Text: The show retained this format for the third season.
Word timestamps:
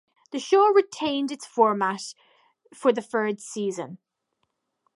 The 0.31 0.39
show 0.39 0.67
retained 0.73 1.29
this 1.29 1.45
format 1.45 2.15
for 2.73 2.91
the 2.91 3.03
third 3.03 3.39
season. 3.39 3.99